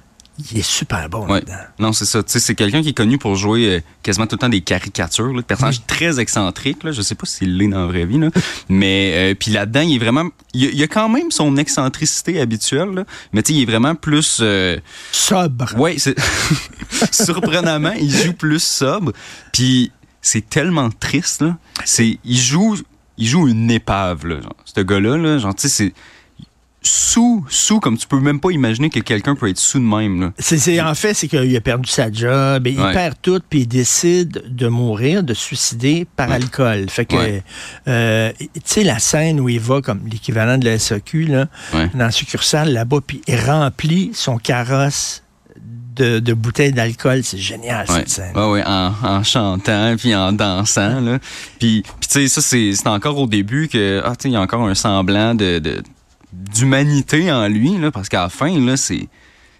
Il 0.50 0.58
est 0.58 0.62
super 0.69 1.08
bon 1.08 1.26
Ouais. 1.28 1.34
là-dedans. 1.34 1.52
Non, 1.78 1.92
c'est 1.92 2.06
ça. 2.06 2.20
C'est 2.26 2.56
quelqu'un 2.56 2.82
qui 2.82 2.88
est 2.88 2.92
connu 2.96 3.19
pour 3.19 3.36
jouer 3.36 3.69
euh, 3.69 3.81
quasiment 4.02 4.26
tout 4.26 4.34
le 4.34 4.40
temps 4.40 4.48
des 4.48 4.62
caricatures, 4.62 5.28
là, 5.32 5.42
de 5.42 5.46
personnages 5.46 5.86
très 5.86 6.19
excentriques. 6.19 6.82
Là. 6.82 6.90
Je 6.90 7.02
sais 7.02 7.14
pas 7.14 7.25
s'il 7.25 7.56
l'est 7.56 7.69
dans 7.69 7.82
la 7.82 7.86
vraie 7.86 8.04
vie, 8.04 8.19
là. 8.19 8.31
mais 8.69 9.12
euh, 9.14 9.34
puis 9.38 9.52
là-dedans, 9.52 9.82
il 9.82 9.94
est 9.94 9.98
vraiment. 10.00 10.28
Il 10.52 10.66
a, 10.66 10.70
il 10.70 10.76
y 10.76 10.82
a 10.82 10.88
quand 10.88 11.08
même 11.08 11.31
son 11.31 11.56
excentricité 11.56 12.40
habituelle, 12.40 12.88
là. 12.90 13.04
mais 13.32 13.44
tu 13.44 13.52
sais, 13.52 13.58
il 13.60 13.62
est 13.62 13.66
vraiment 13.70 13.94
plus. 13.94 14.38
euh, 14.42 14.76
Sobre. 15.12 15.72
C'est 15.98 16.16
surprenamment, 17.12 17.92
il 17.92 18.10
joue 18.10 18.32
plus 18.32 18.62
sobre. 18.62 19.12
Puis 19.52 19.92
c'est 20.20 20.48
tellement 20.48 20.90
triste 20.90 21.42
là. 21.42 21.56
C'est 21.84 22.19
il 22.25 22.38
joue 22.38 22.76
il 23.19 23.26
joue 23.26 23.49
une 23.49 23.70
épave 23.70 24.26
là, 24.26 24.40
genre, 24.40 24.56
ce 24.64 24.81
gars-là 24.81 25.16
là, 25.16 25.38
genre 25.38 25.55
tu 25.55 25.62
sais 25.62 25.69
c'est 25.69 25.93
sous 26.87 27.43
sous 27.49 27.81
comme 27.81 27.96
tu 27.96 28.06
peux 28.06 28.20
même 28.20 28.40
pas 28.40 28.50
imaginer 28.50 28.90
que 28.90 29.00
quelqu'un 29.00 29.34
peut 29.34 29.49
être 29.49 29.56
sous 29.58 29.78
de 29.78 29.84
même 29.84 30.20
là. 30.20 30.32
C'est, 30.38 30.58
c'est- 30.58 30.82
en 30.82 30.94
fait, 30.94 31.14
c'est 31.14 31.28
qu'il 31.28 31.56
a 31.56 31.61
perdu 31.62 31.88
sa 31.88 32.12
job, 32.12 32.66
et 32.66 32.72
il 32.72 32.76
perd 32.93 33.14
tout, 33.22 33.40
puis 33.49 33.61
il 33.61 33.66
décide 33.66 34.44
de 34.55 34.69
mourir, 34.69 35.22
de 35.22 35.32
se 35.32 35.40
suicider 35.40 36.06
par 36.16 36.28
Ouais. 36.28 36.34
alcool. 36.34 36.90
Fait 36.90 37.06
que, 37.06 37.16
Ouais. 37.16 37.43
euh, 37.88 38.32
tu 38.38 38.49
sais, 38.66 38.84
la 38.84 38.99
scène 38.99 39.40
où 39.40 39.49
il 39.49 39.60
va 39.60 39.81
comme 39.81 40.00
l'équivalent 40.06 40.58
de 40.58 40.67
la 40.67 40.78
SAQ, 40.78 41.25
là, 41.25 41.46
dans 41.72 41.88
la 41.94 42.10
succursale 42.10 42.75
là-bas, 42.75 42.99
puis 43.06 43.22
il 43.26 43.37
remplit 43.40 44.10
son 44.12 44.37
carrosse 44.37 45.22
de, 45.96 46.19
de 46.19 46.32
bouteilles 46.35 46.73
d'alcool. 46.73 47.23
C'est 47.25 47.38
génial, 47.38 47.87
Ouais, 47.88 47.94
cette 48.00 48.08
scène. 48.11 48.37
ouais, 48.37 48.50
ouais, 48.50 48.62
en, 48.67 48.93
en 49.02 49.23
chantant 49.23 49.94
puis 49.96 50.15
en 50.15 50.32
dansant 50.32 51.01
là. 51.01 51.19
Puis, 51.58 51.82
puis 51.82 52.08
tu 52.08 52.27
sais 52.27 52.29
ça 52.29 52.41
c'est 52.43 52.86
encore 52.89 53.19
au 53.19 53.27
début 53.27 53.69
que 53.69 54.03
ah 54.05 54.13
il 54.24 54.31
y 54.32 54.36
a 54.36 54.41
encore 54.41 54.67
un 54.67 54.74
semblant 54.74 55.34
de 55.34 55.82
d'humanité 56.32 57.31
en 57.32 57.46
lui 57.48 57.79
là 57.79 57.91
parce 57.91 58.08
qu'à 58.08 58.22
la 58.22 58.29
fin 58.29 58.58
là 58.58 58.77
c'est 58.77 59.08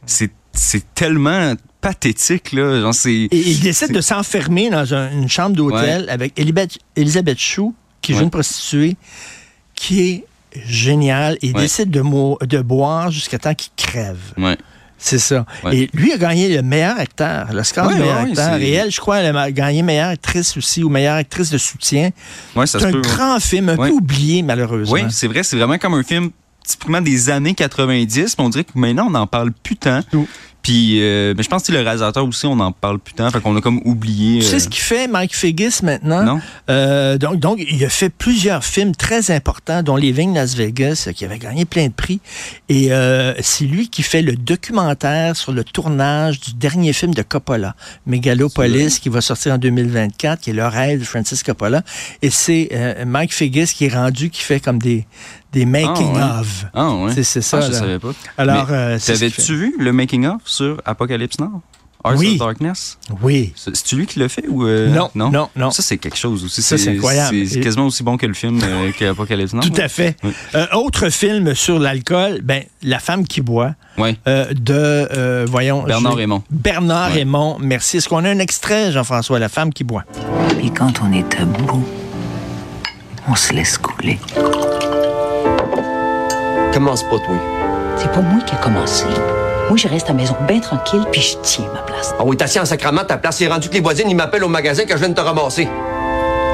c'est 0.07 0.31
c'est 0.53 0.95
tellement 0.95 1.55
pathétique 1.81 2.53
là, 2.53 2.81
genre 2.81 2.95
c'est 2.95 3.13
Et 3.13 3.29
il 3.33 3.61
décide 3.61 3.93
de 3.93 4.01
s'enfermer 4.01 4.71
dans 4.71 4.95
un- 4.95 5.11
une 5.13 5.29
chambre 5.29 5.55
d'hôtel 5.57 6.09
avec 6.09 6.33
Elisabeth, 6.39 6.79
Elisabeth 6.97 7.39
Chou, 7.39 7.75
qui 8.01 8.13
joue 8.13 8.19
Ouais. 8.21 8.25
une 8.25 8.31
prostituée, 8.31 8.97
qui 9.75 10.01
est 10.01 10.25
géniale. 10.65 11.37
Il 11.43 11.55
Ouais. 11.55 11.63
décide 11.63 11.91
de, 11.91 12.03
de 12.47 12.63
boire 12.63 13.11
jusqu'à 13.11 13.39
temps 13.39 13.55
qu'il 13.55 13.73
crève. 13.77 14.33
C'est 15.05 15.19
ça. 15.19 15.45
Ouais. 15.63 15.77
Et 15.77 15.91
lui 15.93 16.15
a 16.15 16.17
gagné 16.17 16.57
le 16.57 16.63
meilleur 16.63 16.99
acteur, 16.99 17.53
l'Oscar 17.53 17.87
Ouais, 17.87 17.93
du 17.93 18.01
meilleur 18.01 18.23
ouais, 18.23 18.31
acteur. 18.31 18.55
Et 18.55 18.73
elle, 18.73 18.91
je 18.91 18.99
crois, 18.99 19.19
elle 19.19 19.37
a 19.37 19.51
gagné 19.51 19.83
meilleure 19.83 20.09
actrice 20.09 20.57
aussi, 20.57 20.83
ou 20.83 20.89
meilleure 20.89 21.17
actrice 21.17 21.51
de 21.51 21.59
soutien. 21.59 22.09
C'est 22.65 22.83
un 22.83 22.91
peut. 22.91 23.03
grand 23.03 23.39
film, 23.39 23.69
un 23.69 23.77
peu 23.77 23.91
oublié, 23.91 24.43
malheureusement. 24.43 24.95
Oui, 24.95 25.03
c'est 25.11 25.27
vrai, 25.27 25.43
c'est 25.43 25.59
vraiment 25.59 25.77
comme 25.77 25.93
un 25.93 26.03
film 26.03 26.31
typiquement 26.67 27.03
des 27.03 27.29
années 27.29 27.53
90, 27.53 28.37
mais 28.39 28.45
on 28.45 28.49
dirait 28.49 28.65
que 28.65 28.71
maintenant 28.77 29.09
on 29.09 29.11
n'en 29.11 29.27
parle 29.27 29.53
plus 29.53 29.77
tant. 29.77 30.01
Tout. 30.11 30.27
Puis 30.65 31.01
euh, 31.01 31.35
mais 31.37 31.45
je 31.45 31.49
pense 31.49 31.63
que 31.63 31.71
le 31.73 31.79
réalisateur 31.81 32.27
aussi 32.27 32.47
on 32.47 32.57
n'en 32.57 32.73
parle 32.73 32.99
plus 32.99 33.15
tant, 33.15 33.31
fait 33.31 33.41
qu'on 33.41 33.55
a 33.57 33.61
comme 33.61 33.81
oublié. 33.85 34.41
Tu 34.41 34.47
sais 34.47 34.57
euh, 34.57 34.59
ce 34.59 34.69
qu'il 34.69 34.81
fait, 34.83 35.07
Mike 35.07 35.37
Figgis, 35.37 35.81
maintenant? 35.85 36.25
Non. 36.25 36.41
Euh, 36.71 37.19
donc, 37.19 37.39
donc, 37.39 37.59
il 37.71 37.85
a 37.85 37.89
fait 37.89 38.09
plusieurs 38.09 38.65
films 38.65 38.97
très 38.97 39.31
importants, 39.31 39.83
dont 39.83 39.95
Les 39.97 40.11
Vignes 40.11 40.35
Las 40.35 40.57
Vegas, 40.57 41.05
euh, 41.07 41.13
qui 41.13 41.25
avait 41.25 41.39
gagné 41.39 41.65
plein 41.67 41.87
de 41.89 41.93
prix. 41.93 42.21
Et 42.69 42.93
euh, 42.93 43.35
c'est 43.41 43.67
lui 43.67 43.89
qui 43.91 44.03
fait 44.03 44.23
le 44.23 44.35
documentaire 44.37 45.37
sur 45.37 45.53
le 45.53 45.63
tournage 45.65 46.41
du 46.41 46.55
dernier 46.55 46.93
film 46.95 47.15
de 47.15 47.23
Coppola, 47.23 47.77
Megalopolis, 48.07 48.99
qui 49.01 49.11
va 49.11 49.21
sortir 49.21 49.53
en 49.55 49.59
2024, 49.59 50.41
qui 50.41 50.51
est 50.51 50.55
le 50.55 50.67
rêve 50.67 51.01
de 51.01 51.05
Francis 51.05 51.43
Coppola. 51.43 51.83
Et 52.23 52.31
c'est 52.31 52.69
euh, 52.73 53.05
Mike 53.05 53.35
Figgis 53.35 53.67
qui 53.67 53.85
est 53.85 53.95
rendu, 53.95 54.31
qui 54.31 54.41
fait 54.43 54.61
comme 54.61 54.79
des, 54.79 55.07
des 55.53 55.67
making 55.67 56.13
Ah, 56.17 56.37
ouais. 56.37 56.41
of. 56.41 56.65
Ah 56.75 56.91
ouais. 56.95 57.13
C'est- 57.23 57.41
ça, 57.43 57.59
Ah, 57.59 57.67
je 57.67 57.73
là. 57.73 57.79
savais 57.79 57.99
pas. 57.99 58.13
Alors, 58.39 58.69
euh, 58.71 58.99
ce 58.99 59.13
T'avais-tu 59.13 59.55
vu 59.57 59.75
le 59.79 59.93
making 59.93 60.27
of 60.27 60.39
sur 60.55 60.81
Apocalypse 60.85 61.39
Now? 61.39 61.63
Hearts 62.07 62.19
Oui. 62.19 62.33
of 62.33 62.39
Darkness? 62.39 62.99
Oui. 63.23 63.55
C'est- 63.57 63.75
C'est-tu 63.75 63.97
lui 63.97 64.07
qui 64.07 64.19
l'a 64.19 64.29
fait 64.29 64.45
ou 64.47 64.67
euh, 64.67 64.89
Non, 64.89 65.09
non, 65.15 65.49
non. 65.57 65.71
Ça, 65.71 65.83
c'est 65.83 65.97
quelque 65.97 66.19
chose 66.19 66.45
aussi. 66.45 66.61
Ça, 66.61 66.77
c'est 66.77 66.91
incroyable. 66.91 67.47
C'est 67.47 67.61
quasiment 67.61 67.87
aussi 67.87 68.03
bon 68.03 68.19
que 68.19 68.27
le 68.27 68.35
film 68.35 68.61
euh, 68.63 68.91
qu'Apocalypse 68.99 69.55
Now. 69.55 69.63
Tout 69.63 69.73
à 69.81 69.89
fait. 69.89 70.15
Oui. 70.23 70.33
Euh, 70.55 70.67
autre 70.75 71.09
film 71.09 71.55
sur 71.55 71.79
l'alcool, 71.79 72.41
ben, 72.43 72.63
La 72.83 72.99
femme 72.99 73.27
qui 73.27 73.41
boit, 73.41 73.75
Ouais. 73.97 74.19
euh, 74.29 74.53
de, 74.53 74.75
euh, 74.75 75.47
voyons... 75.49 75.85
Bernard 75.85 76.13
je- 76.13 76.17
Raymond. 76.19 76.43
Bernard 76.51 77.09
Ouais. 77.09 77.15
Raymond, 77.21 77.57
merci. 77.61 77.97
Est-ce 77.97 78.09
qu'on 78.11 78.23
a 78.25 78.29
un 78.29 78.39
extrait, 78.39 78.93
Jean-François, 78.93 79.39
La 79.39 79.49
femme 79.49 79.73
qui 79.73 79.83
boit? 79.85 80.05
Puis 80.59 80.71
quand 80.73 80.93
on 81.03 81.11
est 81.11 81.41
à 81.41 81.47
bout, 81.47 81.83
on 83.27 83.35
se 83.35 83.55
laisse 83.55 83.79
couler. 83.79 84.19
Commence 86.75 87.03
pas, 87.05 87.19
toi. 87.19 87.39
C'est 87.97 88.13
pas 88.13 88.21
moi 88.21 88.43
qui 88.43 88.55
ai 88.55 88.59
commencé. 88.59 89.07
Moi, 89.69 89.77
je 89.77 89.89
reste 89.89 90.07
à 90.07 90.13
la 90.13 90.19
maison 90.19 90.37
bien 90.47 90.61
tranquille, 90.61 91.05
puis 91.11 91.21
je 91.21 91.37
tiens 91.43 91.65
ma 91.73 91.81
place. 91.81 92.15
Ah 92.19 92.23
oui, 92.25 92.37
t'as 92.37 92.45
assis 92.45 92.61
en 92.61 92.65
sacrament, 92.65 93.05
ta 93.05 93.17
place 93.17 93.41
est 93.41 93.49
rendue 93.49 93.69
que 93.69 93.75
les 93.75 93.81
voisines, 93.81 94.09
ils 94.11 94.15
m'appellent 94.17 94.45
au 94.45 94.49
magasin 94.49 94.85
quand 94.87 94.95
je 94.95 95.01
viens 95.01 95.09
de 95.09 95.15
te 95.15 95.21
ramasser. 95.21 95.69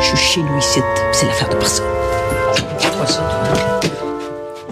Je 0.01 0.07
suis 0.17 0.17
chez 0.17 0.43
nous 0.43 0.59
ici, 0.59 0.81
puis 0.81 1.05
c'est 1.13 1.27
l'affaire 1.27 1.49
de 1.49 1.57
personne. 1.57 1.85
Ça? 3.07 3.81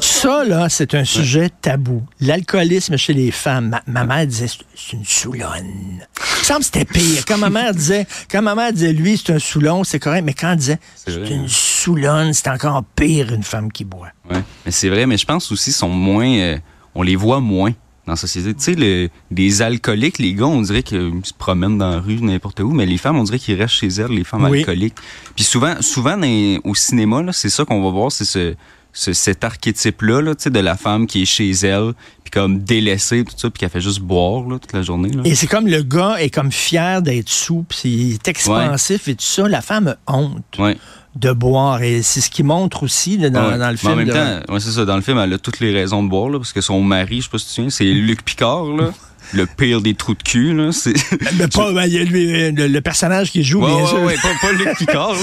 Ça, 0.01 0.45
là, 0.45 0.69
c'est 0.69 0.95
un 0.95 1.05
sujet 1.05 1.51
tabou. 1.61 2.03
L'alcoolisme 2.21 2.97
chez 2.97 3.13
les 3.13 3.31
femmes. 3.31 3.69
Ma, 3.69 3.83
ma 3.87 4.05
mère 4.05 4.27
disait, 4.27 4.47
c'est 4.75 4.97
une 4.97 5.05
soulonne. 5.05 5.67
Il 5.67 6.39
me 6.41 6.45
semble 6.45 6.61
que 6.61 6.65
c'était 6.67 6.85
pire. 6.85 7.25
Quand 7.27 7.39
ma 7.39 7.51
mère 7.51 7.75
disait, 7.75 8.07
quand 8.31 8.43
ma 8.43 8.55
mère 8.55 8.73
disait, 8.73 8.93
lui, 8.93 9.17
c'est 9.19 9.33
un 9.33 9.39
soulon, 9.39 9.85
c'est 9.85 9.99
correct, 9.99 10.23
mais 10.25 10.35
quand 10.35 10.53
elle 10.53 10.57
disait, 10.59 10.79
C'est 10.95 11.15
une 11.31 11.45
hein. 11.45 11.47
soulonne, 11.49 12.33
c'est 12.33 12.49
encore 12.49 12.83
pire 12.97 13.33
une 13.33 13.43
femme 13.43 13.71
qui 13.73 13.85
boit. 13.85 14.09
Ouais. 14.31 14.43
Mais 14.65 14.71
c'est 14.73 14.89
vrai, 14.89 15.07
mais 15.07 15.17
je 15.17 15.27
pense 15.27 15.51
aussi 15.53 15.65
qu'ils 15.65 15.73
sont 15.75 15.89
moins. 15.89 16.29
euh, 16.29 16.59
on 16.95 17.03
les 17.03 17.17
voit 17.17 17.41
moins 17.41 17.73
dans 18.09 18.15
la 18.15 18.17
société. 18.17 18.53
Tu 18.55 18.61
sais, 18.63 18.75
le- 18.75 19.09
les 19.31 19.63
alcooliques, 19.63 20.19
les 20.19 20.35
gars, 20.35 20.47
on 20.47 20.61
dirait 20.63 20.83
qu'ils 20.83 21.13
se 21.23 21.33
promènent 21.33 21.79
dans 21.79 21.91
la 21.91 22.01
rue, 22.01 22.21
n'importe 22.21 22.61
où, 22.61 22.73
mais 22.73 22.87
les 22.87 22.99
femmes, 22.99 23.17
on 23.19 23.23
dirait 23.25 23.39
qu'ils 23.39 23.55
restent 23.61 23.75
chez 23.75 23.89
elles, 23.89 24.11
les 24.11 24.25
femmes 24.25 24.45
Oui. 24.45 24.59
alcooliques. 24.61 24.97
Puis 25.37 25.45
souvent, 25.45 25.75
souvent 25.81 26.17
dans 26.17 26.59
au 26.65 26.75
cinéma, 26.75 27.23
c'est 27.33 27.51
ça 27.51 27.65
qu'on 27.65 27.83
va 27.85 27.91
voir, 27.91 28.11
c'est 28.11 28.25
ce, 28.25 28.55
ce- 28.93 29.13
cet 29.13 29.45
archétype-là, 29.45 30.23
là, 30.23 30.35
tu 30.35 30.45
sais, 30.45 30.51
de 30.51 30.59
la 30.61 30.77
femme 30.77 31.07
qui 31.07 31.23
est 31.23 31.27
chez 31.27 31.51
elle, 31.51 31.93
puis 32.25 32.31
comme 32.33 32.59
délaissée, 32.59 33.25
tout 33.25 33.35
ça, 33.37 33.49
puis 33.51 33.61
qui 33.61 33.69
fait 33.69 33.81
juste 33.81 34.01
boire 34.01 34.49
là, 34.49 34.59
toute 34.59 34.73
la 34.73 34.83
journée. 34.83 35.11
Là. 35.11 35.23
Et 35.25 35.35
c'est 35.35 35.47
comme 35.47 35.67
le 35.69 35.83
gars 35.83 36.17
est 36.19 36.31
comme 36.31 36.51
fier 36.51 37.01
d'être 37.03 37.29
sous, 37.29 37.65
puis 37.69 37.89
il 37.89 38.13
est 38.15 38.29
expansif 38.29 39.07
et 39.09 39.15
tout 39.15 39.25
ça. 39.25 39.47
La 39.49 39.61
femme 39.63 39.95
a 40.07 40.13
honte 40.15 40.45
Ouais. 40.59 40.77
De 41.17 41.33
boire. 41.33 41.83
Et 41.83 42.03
c'est 42.03 42.21
ce 42.21 42.31
qui 42.31 42.43
montre 42.43 42.83
aussi 42.83 43.17
là, 43.19 43.31
dans, 43.31 43.51
Ouais. 43.51 43.59
dans 43.59 43.67
le 43.67 43.73
Mais 43.73 43.77
film. 43.77 43.93
En 43.93 43.97
même 43.97 44.09
de- 44.09 44.13
temps, 44.13 44.53
ouais, 44.55 44.61
c'est 44.61 44.71
ça. 44.73 44.85
Dans 44.85 44.97
le 44.97 45.03
film, 45.03 45.19
elle 45.19 45.33
a 45.33 45.39
toutes 45.39 45.61
les 45.61 45.73
raisons 45.73 46.03
de 46.03 46.09
boire, 46.09 46.29
là, 46.29 46.39
parce 46.39 46.53
que 46.53 46.61
son 46.61 46.81
mari, 46.83 47.19
je 47.19 47.25
sais 47.25 47.29
pas 47.31 47.39
si 47.39 47.45
tu 47.47 47.51
te 47.51 47.55
souviens, 47.55 47.71
c'est 47.71 47.85
Luc 47.85 48.23
Picard, 48.25 48.65
là. 48.67 48.91
le 49.35 49.45
pire 49.45 49.83
des 49.83 49.93
trous 49.93 50.15
de 50.15 50.23
cul, 50.23 50.55
là. 50.55 50.73
C'est... 50.73 50.95
Mais 51.39 51.49
pas, 51.49 51.71
ben, 51.75 51.85
il 51.85 51.93
y 51.93 51.99
a 51.99 52.05
lui, 52.05 52.33
euh, 52.35 52.51
le, 52.51 52.67
le 52.67 52.81
personnage 52.81 53.31
qui 53.31 53.43
joue, 53.45 53.61
Ouais, 53.61 53.67
bien 53.67 53.83
ouais, 53.83 53.87
sûr. 53.89 54.03
ouais, 54.03 54.15
pas, 54.15 54.29
pas 54.41 54.53
Luc 54.53 54.79
Picard. 54.79 55.15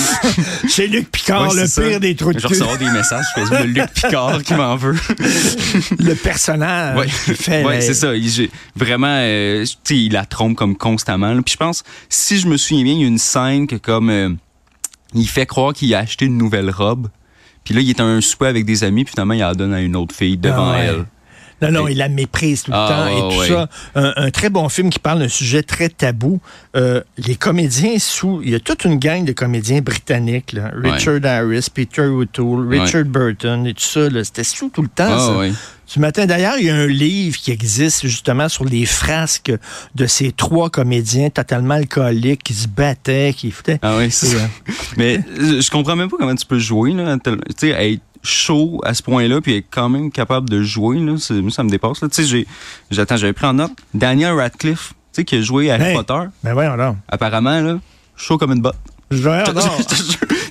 C'est 0.68 0.86
Luc 0.86 1.10
Picard, 1.10 1.52
le 1.52 1.66
pire 1.88 2.00
des 2.00 2.14
trous 2.14 2.32
de 2.32 2.38
Je 2.38 2.46
cul. 2.46 2.54
recevoir 2.54 2.78
des 2.78 2.90
messages 2.90 3.24
Facebook 3.34 3.60
de 3.60 3.64
Luc 3.66 3.92
Picard 3.92 4.42
qui 4.42 4.54
m'en 4.54 4.76
veut. 4.76 4.94
Le 5.98 6.14
personnage 6.14 7.06
qui 7.24 7.34
fait. 7.34 7.64
ouais 7.64 7.80
c'est 7.80 7.94
ça. 7.94 8.14
Il, 8.14 8.48
vraiment, 8.76 9.06
euh, 9.20 9.64
tu 9.64 9.76
sais, 9.84 9.96
il 9.98 10.12
la 10.12 10.24
trompe 10.24 10.56
comme 10.56 10.76
constamment. 10.76 11.32
là. 11.34 11.42
Puis 11.42 11.52
je 11.52 11.58
pense, 11.58 11.82
si 12.08 12.38
je 12.38 12.46
me 12.46 12.56
souviens 12.56 12.84
bien, 12.84 12.94
il 12.94 13.00
y 13.00 13.04
a 13.04 13.08
une 13.08 13.18
scène 13.18 13.66
que 13.66 13.76
comme 13.76 14.08
euh, 14.10 14.30
il 15.14 15.28
fait 15.28 15.46
croire 15.46 15.72
qu'il 15.72 15.94
a 15.94 15.98
acheté 15.98 16.26
une 16.26 16.38
nouvelle 16.38 16.70
robe. 16.70 17.08
Puis 17.64 17.74
là, 17.74 17.80
il 17.80 17.90
est 17.90 18.00
à 18.00 18.04
un 18.04 18.20
souper 18.20 18.46
avec 18.46 18.64
des 18.64 18.82
amis, 18.84 19.04
puis 19.04 19.12
finalement, 19.12 19.34
il 19.34 19.40
la 19.40 19.54
donne 19.54 19.72
à 19.72 19.80
une 19.80 19.94
autre 19.96 20.14
fille 20.14 20.36
devant 20.36 20.70
Ah 20.70 20.78
ouais. 20.78 20.86
elle. 20.86 21.06
Non, 21.62 21.70
non, 21.70 21.88
il 21.88 21.96
la 21.96 22.08
méprise 22.08 22.62
tout 22.64 22.70
le 22.72 22.76
Ah, 22.76 23.06
temps 23.08 23.30
et 23.30 23.34
tout 23.36 23.44
ça. 23.44 23.68
Un, 23.94 24.12
un 24.16 24.30
très 24.30 24.50
bon 24.50 24.68
film 24.68 24.90
qui 24.90 24.98
parle 24.98 25.20
d'un 25.20 25.28
sujet 25.28 25.62
très 25.62 25.88
tabou. 25.88 26.40
Euh, 26.76 27.00
les 27.18 27.36
comédiens 27.36 27.98
sous. 27.98 28.40
Il 28.44 28.50
y 28.50 28.54
a 28.54 28.60
toute 28.60 28.84
une 28.84 28.96
gang 28.98 29.24
de 29.24 29.32
comédiens 29.32 29.80
britanniques. 29.80 30.52
là. 30.52 30.70
Richard 30.74 31.24
Harris, 31.24 31.68
Peter 31.72 32.02
O'Toole, 32.06 32.68
Richard 32.68 33.04
Burton 33.04 33.66
et 33.66 33.74
tout 33.74 33.84
ça. 33.84 34.08
C'était 34.24 34.44
sous 34.44 34.68
tout 34.70 34.82
le 34.82 34.88
temps. 34.88 35.06
Ah, 35.08 35.18
ça. 35.48 35.56
Ce 35.84 36.00
matin, 36.00 36.24
d'ailleurs, 36.24 36.54
il 36.58 36.64
y 36.64 36.70
a 36.70 36.74
un 36.74 36.86
livre 36.86 37.36
qui 37.36 37.50
existe 37.50 38.06
justement 38.06 38.48
sur 38.48 38.64
les 38.64 38.86
frasques 38.86 39.52
de 39.94 40.06
ces 40.06 40.32
trois 40.32 40.70
comédiens 40.70 41.28
totalement 41.28 41.74
alcooliques 41.74 42.42
qui 42.44 42.54
se 42.54 42.66
battaient, 42.66 43.34
qui 43.36 43.50
foutaient. 43.50 43.78
Ah 43.82 43.96
oui, 43.98 44.10
c'est 44.10 44.26
ça. 44.28 44.36
euh, 44.36 44.72
Mais 44.96 45.18
euh, 45.38 45.60
je 45.60 45.70
comprends 45.70 45.94
même 45.96 46.08
pas 46.08 46.16
comment 46.18 46.34
tu 46.34 46.46
peux 46.46 46.58
jouer, 46.58 46.92
là. 46.94 47.18
Tu 47.22 47.32
sais, 47.58 47.68
être 47.70 48.00
chaud 48.22 48.80
à 48.84 48.94
ce 48.94 49.02
point-là, 49.02 49.40
puis 49.40 49.56
être 49.56 49.66
quand 49.70 49.88
même 49.88 50.10
capable 50.10 50.48
de 50.48 50.62
jouer, 50.62 50.98
là. 50.98 51.14
Moi, 51.30 51.50
ça 51.50 51.64
me 51.64 51.70
dépasse, 51.70 52.00
là. 52.02 52.08
Tu 52.08 52.24
sais, 52.26 52.46
j'attends, 52.90 53.16
j'avais 53.16 53.32
pris 53.32 53.46
en 53.46 53.54
note 53.54 53.72
Daniel 53.94 54.32
Radcliffe, 54.34 54.90
tu 55.12 55.20
sais, 55.20 55.24
qui 55.24 55.36
a 55.36 55.40
joué 55.42 55.70
à 55.70 55.74
Harry 55.74 55.90
Hey. 55.90 55.96
Potter. 55.96 56.28
Ben 56.44 56.52
voyons. 56.54 56.96
Apparemment, 57.08 57.60
là, 57.60 57.78
chaud 58.16 58.38
comme 58.38 58.52
une 58.52 58.62
botte. 58.62 58.76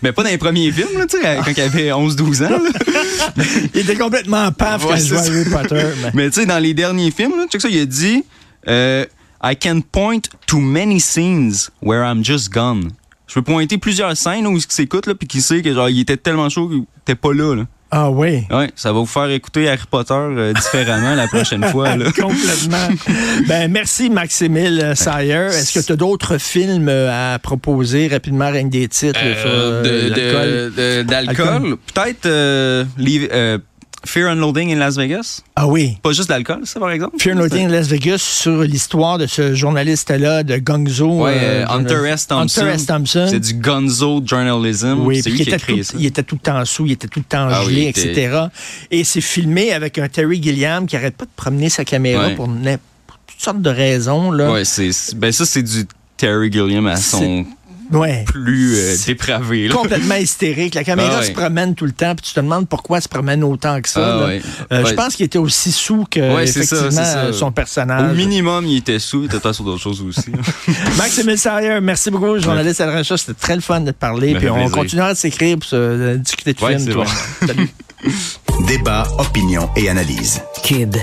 Mais 0.04 0.12
pas 0.12 0.24
dans 0.24 0.30
les 0.30 0.38
premiers 0.38 0.72
films, 0.72 0.98
là, 0.98 1.06
quand 1.10 1.52
il 1.56 1.62
avait 1.62 1.90
11-12 1.92 2.46
ans, 2.46 2.50
là. 2.50 2.60
Il 3.74 3.80
était 3.82 3.96
complètement 3.96 4.52
paf 4.52 4.86
quand 4.86 4.96
il 4.96 5.06
jouait 5.06 5.18
à 5.18 5.24
c'est 5.24 5.32
Harry 5.32 5.50
Potter. 5.50 5.84
mais- 6.04 6.12
Mais 6.14 6.30
tu 6.30 6.42
sais, 6.42 6.46
dans 6.46 6.60
les 6.60 6.74
derniers 6.74 7.12
films, 7.12 7.34
là, 7.38 7.46
ça, 7.58 7.70
il 7.70 7.80
a 7.80 7.86
dit 7.86 8.24
euh, 8.68 9.06
I 9.44 9.56
can 9.56 9.82
point 9.92 10.20
to 10.48 10.60
many 10.60 11.00
scenes 11.00 11.70
where 11.82 12.04
I'm 12.04 12.24
just 12.24 12.52
gone. 12.52 12.92
Je 13.32 13.36
peux 13.36 13.44
pointer 13.44 13.78
plusieurs 13.78 14.18
scènes 14.18 14.46
où 14.46 14.58
il 14.58 14.62
s'écoute, 14.68 15.08
là, 15.08 15.16
puis 15.16 15.26
qu'il 15.26 15.42
sait 15.42 15.62
que 15.62 15.74
genre, 15.74 15.88
il 15.88 16.02
était 16.02 16.18
tellement 16.18 16.50
chaud 16.50 16.68
qu'il 16.68 16.84
était 17.04 17.16
pas 17.16 17.34
là, 17.34 17.56
là. 17.56 17.64
Ah 17.94 18.10
oui. 18.10 18.44
Ouais, 18.52 18.72
ça 18.76 18.92
va 18.94 19.00
vous 19.00 19.06
faire 19.06 19.30
écouter 19.30 19.70
Harry 19.70 19.84
Potter 19.90 20.14
euh, 20.14 20.54
différemment 20.54 21.14
la 21.16 21.28
prochaine 21.28 21.64
fois, 21.66 21.96
là. 21.98 22.06
Complètement. 22.20 22.88
ben, 23.48 23.70
merci, 23.72 24.10
Maximile 24.10 24.94
Sayer. 24.96 25.48
Est-ce 25.48 25.80
que 25.80 25.86
tu 25.86 25.92
as 25.92 25.96
d'autres 25.98 26.38
films 26.38 26.88
euh, 26.90 27.34
à 27.36 27.40
proposer 27.40 28.08
rapidement, 28.08 28.50
rien 28.50 28.64
que 28.64 28.70
des 28.70 28.88
titres 28.90 29.20
euh, 29.22 29.82
de- 30.10 30.70
de- 30.70 31.04
D'alcool? 31.04 31.48
Alcool. 31.48 31.78
Peut-être 31.94 32.26
euh, 32.28 32.86
euh, 33.00 33.58
Fear 34.04 34.30
and 34.30 34.36
Loathing 34.36 34.72
in 34.74 34.78
Las 34.80 34.96
Vegas? 34.98 35.42
Ah 35.56 35.68
oui. 35.68 35.98
Pas 36.02 36.12
juste 36.12 36.30
l'alcool, 36.30 36.62
ça, 36.66 36.80
par 36.80 36.90
exemple? 36.90 37.18
Fear 37.20 37.36
and 37.36 37.40
Loathing 37.40 37.68
in 37.68 37.70
Las 37.70 37.88
Vegas 37.88 38.18
sur 38.18 38.62
l'histoire 38.64 39.18
de 39.20 39.28
ce 39.28 39.54
journaliste-là, 39.54 40.42
de 40.44 40.58
Gongzo. 40.58 41.24
Ouais, 41.24 41.38
euh, 41.40 41.66
euh, 41.66 41.68
Hunter 41.70 42.10
S. 42.10 42.26
Thompson. 42.28 42.62
Hunter 42.62 42.72
S. 42.74 42.86
Thompson. 42.88 43.28
C'est 43.30 43.40
du 43.40 43.54
gonzo 43.54 44.22
journalism. 44.26 45.02
Oui, 45.06 45.22
c'est 45.22 45.30
lui 45.30 45.40
il 45.40 45.46
qui 45.46 45.54
a 45.54 45.60
tout, 45.60 45.84
ça. 45.84 45.94
il 46.00 46.06
était 46.08 46.24
tout 46.24 46.36
le 46.36 46.42
temps 46.42 46.66
sous, 46.66 46.88
il 46.88 46.94
était 46.94 47.08
tout 47.08 47.20
le 47.20 47.26
temps 47.26 47.48
Ah 47.52 47.62
oui, 47.68 47.74
gelé, 47.74 47.88
était- 47.90 48.12
etc. 48.12 48.38
Et 48.90 49.04
c'est 49.04 49.22
filmé 49.22 49.72
avec 49.72 49.98
un 50.00 50.08
Terry 50.08 50.42
Gilliam 50.42 50.88
qui 50.88 50.96
arrête 50.96 51.16
pas 51.16 51.26
de 51.26 51.32
promener 51.36 51.70
sa 51.70 51.86
caméra 51.86 52.28
Ouais. 52.28 52.36
pour, 52.36 52.48
toutes 52.48 53.40
sortes 53.40 53.62
de 53.62 53.70
raisons. 53.70 54.32
Là. 54.32 54.52
Ouais, 54.52 54.66
c'est- 54.66 55.14
ben 55.16 55.32
ça 55.32 55.46
c'est 55.46 55.64
du 55.64 55.86
Terry 56.18 56.52
Gilliam 56.52 56.88
à 56.88 56.96
son 56.98 57.46
Ouais. 57.92 58.24
plus 58.26 58.76
euh, 58.78 58.96
dépravé. 59.06 59.68
Là. 59.68 59.76
complètement 59.76 60.16
hystérique. 60.16 60.76
La 60.76 60.84
caméra 60.84 61.10
Ah 61.16 61.20
ouais. 61.20 61.26
se 61.28 61.32
promène 61.32 61.76
tout 61.76 61.86
le 61.86 61.92
temps, 61.92 62.16
puis 62.16 62.26
tu 62.28 62.34
te 62.34 62.40
demandes 62.40 62.68
pourquoi 62.68 62.98
elle 62.98 63.04
se 63.04 63.10
promène 63.10 63.44
autant 63.44 63.82
que 63.82 63.90
ça. 63.90 64.20
Ah 64.22 64.26
ouais. 64.28 64.42
Euh, 64.72 64.86
Je 64.86 64.94
pense 64.94 65.16
qu'il 65.16 65.26
était 65.26 65.38
aussi 65.38 65.72
sous 65.72 66.06
que 66.10 66.46
ça, 66.46 66.92
ça. 66.92 67.34
son 67.34 67.52
personnage. 67.52 68.12
Au 68.12 68.16
minimum, 68.16 68.66
il 68.66 68.78
était 68.78 69.00
sous, 69.00 69.22
il 69.24 69.26
était 69.26 69.40
pas 69.40 69.54
sur 69.54 69.64
d'autres 69.64 69.82
choses 69.82 70.02
aussi. 70.02 70.32
Maxime 70.98 71.36
Sayer, 71.38 71.80
merci 71.82 72.12
beaucoup, 72.12 72.40
journaliste 72.40 72.82
à 72.82 72.86
la 72.86 72.98
recherche. 73.00 73.22
C'était 73.22 73.40
très 73.40 73.56
le 73.56 73.62
fun 73.62 73.82
de 73.82 73.92
te 73.92 73.98
parler. 73.98 74.36
Puis 74.36 74.50
on 74.50 74.56
plaisir. 74.56 74.72
continuera 74.72 75.14
de 75.14 75.18
s'écrire 75.18 75.58
pour 75.58 75.68
se 75.70 75.76
euh, 75.76 76.16
discuter 76.18 76.54
de 76.54 76.64
Ouais, 76.64 76.78
films. 76.78 76.94
toi. 76.94 77.06
bon. 77.42 77.48
Salut. 77.48 77.70
Débat, 78.68 79.08
opinion 79.20 79.70
et 79.76 79.90
analyse. 79.90 80.42
Kid, 80.64 80.98